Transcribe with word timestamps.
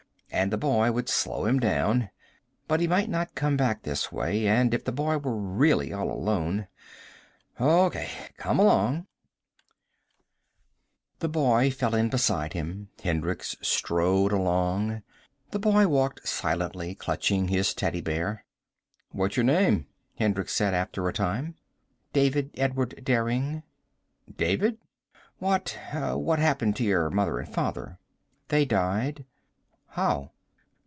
And 0.33 0.49
the 0.49 0.57
boy 0.57 0.93
would 0.93 1.09
slow 1.09 1.43
him 1.45 1.59
down. 1.59 2.09
But 2.65 2.79
he 2.79 2.87
might 2.87 3.09
not 3.09 3.35
come 3.35 3.57
back 3.57 3.83
this 3.83 4.13
way. 4.13 4.47
And 4.47 4.73
if 4.73 4.85
the 4.85 4.93
boy 4.93 5.17
were 5.17 5.35
really 5.35 5.91
all 5.91 6.09
alone 6.09 6.67
"Okay. 7.59 8.07
Come 8.37 8.57
along." 8.57 9.07
The 11.19 11.27
boy 11.27 11.69
fell 11.69 11.93
in 11.93 12.07
beside 12.07 12.53
him. 12.53 12.87
Hendricks 13.03 13.57
strode 13.61 14.31
along. 14.31 15.03
The 15.51 15.59
boy 15.59 15.89
walked 15.89 16.25
silently, 16.25 16.95
clutching 16.95 17.49
his 17.49 17.73
teddy 17.73 17.99
bear. 18.01 18.45
"What's 19.09 19.35
your 19.35 19.43
name?" 19.43 19.87
Hendricks 20.17 20.53
said, 20.53 20.73
after 20.73 21.09
a 21.09 21.13
time. 21.13 21.55
"David 22.13 22.51
Edward 22.55 23.01
Derring." 23.03 23.63
"David? 24.33 24.77
What 25.39 25.77
what 25.91 26.39
happened 26.39 26.77
to 26.77 26.85
your 26.85 27.09
mother 27.09 27.37
and 27.37 27.53
father?" 27.53 27.99
"They 28.47 28.63
died." 28.63 29.25
"How?" 29.95 30.31